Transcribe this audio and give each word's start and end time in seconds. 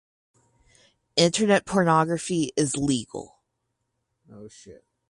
Internet 1.15 1.67
pornography 1.67 2.51
is 2.57 2.75
legal. 2.75 3.35